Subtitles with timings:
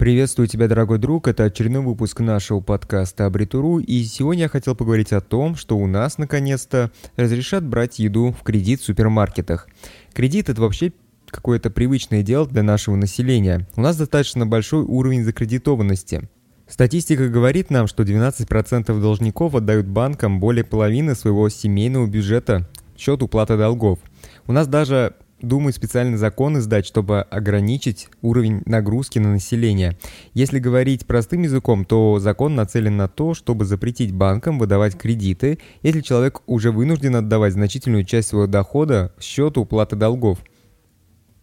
[0.00, 5.12] Приветствую тебя, дорогой друг, это очередной выпуск нашего подкаста Абритуру, и сегодня я хотел поговорить
[5.12, 9.68] о том, что у нас наконец-то разрешат брать еду в кредит в супермаркетах.
[10.14, 10.94] Кредит это вообще
[11.28, 13.68] какое-то привычное дело для нашего населения.
[13.76, 16.30] У нас достаточно большой уровень закредитованности.
[16.66, 23.22] Статистика говорит нам, что 12% должников отдают банкам более половины своего семейного бюджета в счет
[23.22, 23.98] уплаты долгов.
[24.46, 29.98] У нас даже думают специальный закон издать, чтобы ограничить уровень нагрузки на население.
[30.34, 36.00] Если говорить простым языком, то закон нацелен на то, чтобы запретить банкам выдавать кредиты, если
[36.00, 40.38] человек уже вынужден отдавать значительную часть своего дохода в счет уплаты долгов.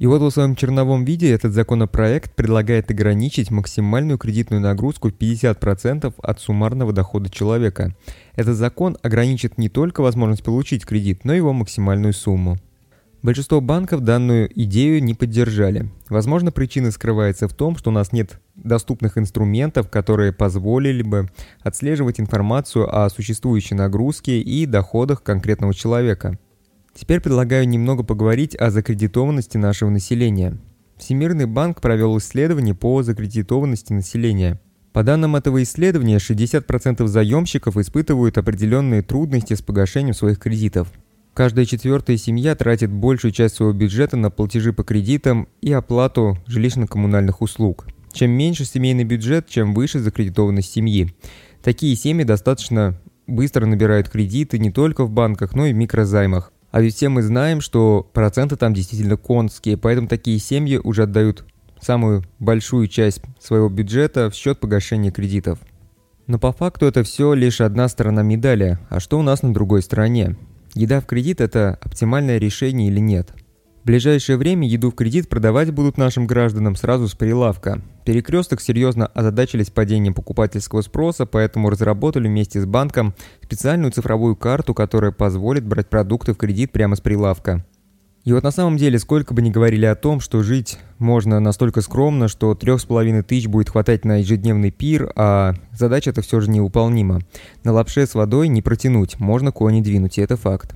[0.00, 6.14] И вот в своем черновом виде этот законопроект предлагает ограничить максимальную кредитную нагрузку в 50%
[6.16, 7.94] от суммарного дохода человека.
[8.34, 12.56] Этот закон ограничит не только возможность получить кредит, но и его максимальную сумму.
[13.22, 15.90] Большинство банков данную идею не поддержали.
[16.08, 21.28] Возможно, причина скрывается в том, что у нас нет доступных инструментов, которые позволили бы
[21.60, 26.38] отслеживать информацию о существующей нагрузке и доходах конкретного человека.
[26.94, 30.56] Теперь предлагаю немного поговорить о закредитованности нашего населения.
[30.96, 34.58] Всемирный банк провел исследование по закредитованности населения.
[34.94, 40.90] По данным этого исследования, 60% заемщиков испытывают определенные трудности с погашением своих кредитов–
[41.40, 47.36] Каждая четвертая семья тратит большую часть своего бюджета на платежи по кредитам и оплату жилищно-коммунальных
[47.40, 47.86] услуг.
[48.12, 51.14] Чем меньше семейный бюджет, чем выше закредитованность семьи.
[51.62, 56.52] Такие семьи достаточно быстро набирают кредиты не только в банках, но и в микрозаймах.
[56.72, 61.46] А ведь все мы знаем, что проценты там действительно конские, поэтому такие семьи уже отдают
[61.80, 65.58] самую большую часть своего бюджета в счет погашения кредитов.
[66.26, 68.78] Но по факту это все лишь одна сторона медали.
[68.90, 70.36] А что у нас на другой стороне?
[70.74, 73.32] Еда в кредит– это оптимальное решение или нет?
[73.82, 77.82] В ближайшее время еду в кредит продавать будут нашим гражданам сразу с прилавка.
[78.04, 85.12] Перекресток серьезно озадачились падением покупательского спроса, поэтому разработали вместе с банком специальную цифровую карту, которая
[85.12, 87.64] позволит брать продукты в кредит прямо с прилавка.
[88.24, 91.80] И вот на самом деле, сколько бы ни говорили о том, что жить можно настолько
[91.80, 96.40] скромно, что трех с половиной тысяч будет хватать на ежедневный пир, а задача это все
[96.40, 97.20] же невыполнима.
[97.64, 100.74] На лапше с водой не протянуть, можно кони двинуть, и это факт.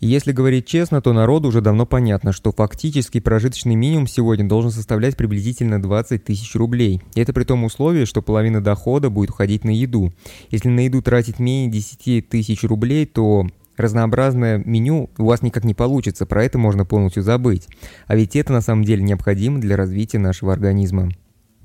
[0.00, 4.70] И если говорить честно, то народу уже давно понятно, что фактически прожиточный минимум сегодня должен
[4.70, 7.02] составлять приблизительно 20 тысяч рублей.
[7.16, 10.12] И это при том условии, что половина дохода будет уходить на еду.
[10.50, 15.74] Если на еду тратить менее 10 тысяч рублей, то разнообразное меню у вас никак не
[15.74, 17.68] получится, про это можно полностью забыть.
[18.06, 21.10] А ведь это на самом деле необходимо для развития нашего организма.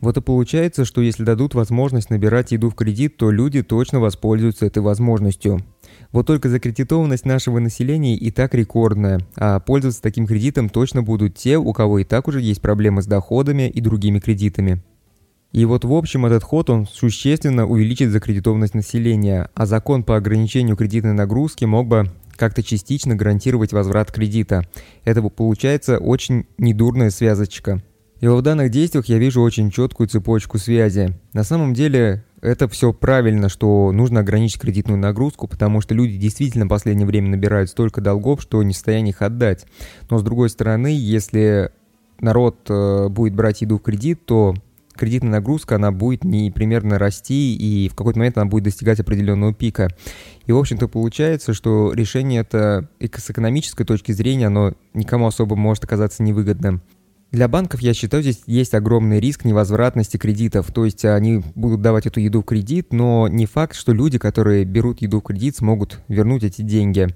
[0.04, 4.66] Вот и получается, что если дадут возможность набирать еду в кредит, то люди точно воспользуются
[4.66, 5.62] этой возможностью.
[6.12, 11.58] Вот только закредитованность нашего населения и так рекордная, а пользоваться таким кредитом точно будут те,
[11.58, 14.84] у кого и так уже есть проблемы с доходами и другими кредитами.
[15.54, 20.76] И вот в общем этот ход он существенно увеличит закредитованность населения, а закон по ограничению
[20.76, 24.68] кредитной нагрузки мог бы как-то частично гарантировать возврат кредита.
[25.06, 27.84] Это получается очень недурная связочка.
[28.20, 31.14] И в данных действиях я вижу очень четкую цепочку связи.
[31.34, 36.66] На самом деле это все правильно, что нужно ограничить кредитную нагрузку, потому что люди действительно
[36.66, 39.68] в последнее время набирают столько долгов, что не в состоянии их отдать.
[40.10, 41.72] Но с другой стороны, если
[42.20, 44.56] народ э, будет брать еду в кредит, то
[44.96, 49.54] кредитная нагрузка, она будет не примерно расти, и в какой-то момент она будет достигать определенного
[49.54, 49.90] пика.
[50.46, 55.84] И, в общем-то, получается, что решение это с экономической точки зрения, оно никому особо может
[55.84, 56.82] оказаться невыгодным.
[57.32, 60.72] Для банков, я считаю, здесь есть огромный риск невозвратности кредитов.
[60.72, 64.66] То есть они будут давать эту еду в кредит, но не факт, что люди, которые
[64.66, 67.08] берут еду в кредит, смогут вернуть эти деньги.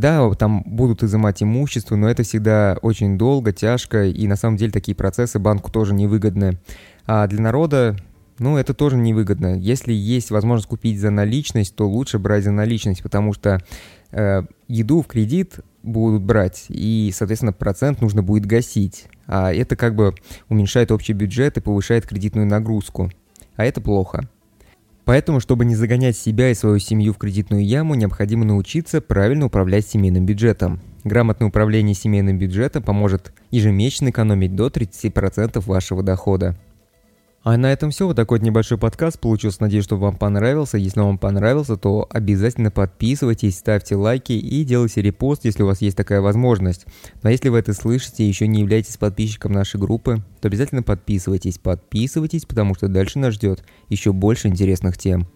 [0.00, 4.72] Да, там будут изымать имущество, но это всегда очень долго, тяжко, и на самом деле
[4.72, 6.58] такие процессы банку тоже невыгодны.
[7.06, 7.96] А для народа,
[8.38, 9.58] ну, это тоже невыгодно.
[9.58, 13.62] Если есть возможность купить за наличность, то лучше брать за наличность, потому что
[14.10, 19.06] э, еду в кредит будут брать, и, соответственно, процент нужно будет гасить.
[19.26, 20.14] А это как бы
[20.48, 23.12] уменьшает общий бюджет и повышает кредитную нагрузку.
[23.56, 24.30] А это плохо.
[25.04, 29.86] Поэтому, чтобы не загонять себя и свою семью в кредитную яму, необходимо научиться правильно управлять
[29.86, 30.80] семейным бюджетом.
[31.04, 36.56] Грамотное управление семейным бюджетом поможет ежемесячно экономить до 30% вашего дохода.
[37.42, 38.06] А на этом все.
[38.06, 39.62] Вот такой вот небольшой подкаст получился.
[39.62, 40.76] Надеюсь, что вам понравился.
[40.76, 45.96] Если вам понравился, то обязательно подписывайтесь, ставьте лайки и делайте репост, если у вас есть
[45.96, 46.84] такая возможность.
[46.86, 50.48] Но ну, а если вы это слышите и еще не являетесь подписчиком нашей группы, то
[50.48, 51.58] обязательно подписывайтесь.
[51.58, 55.26] Подписывайтесь, потому что дальше нас ждет еще больше интересных тем.